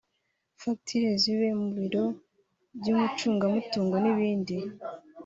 [0.61, 2.05] facture zibiwe mu biro
[2.79, 4.57] by’umucungamutungo n’ibindi